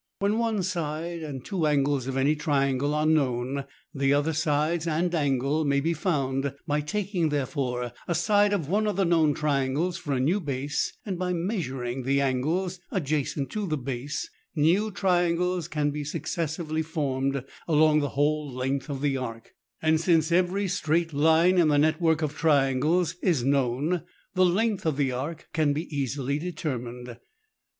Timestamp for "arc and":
19.17-20.01